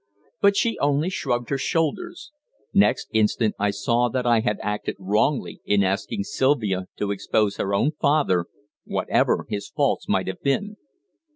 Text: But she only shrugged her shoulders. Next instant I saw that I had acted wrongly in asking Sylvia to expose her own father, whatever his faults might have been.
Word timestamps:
But 0.41 0.57
she 0.57 0.79
only 0.79 1.11
shrugged 1.11 1.51
her 1.51 1.59
shoulders. 1.59 2.31
Next 2.73 3.07
instant 3.13 3.53
I 3.59 3.69
saw 3.69 4.09
that 4.09 4.25
I 4.25 4.39
had 4.39 4.57
acted 4.63 4.95
wrongly 4.97 5.61
in 5.63 5.83
asking 5.83 6.23
Sylvia 6.23 6.87
to 6.97 7.11
expose 7.11 7.57
her 7.57 7.71
own 7.75 7.91
father, 8.01 8.47
whatever 8.83 9.45
his 9.47 9.69
faults 9.69 10.09
might 10.09 10.25
have 10.25 10.41
been. 10.41 10.77